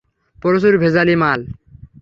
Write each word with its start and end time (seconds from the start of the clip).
প্রচুর 0.43 0.73
ভেজালি 0.77 1.15
মাল। 1.21 1.39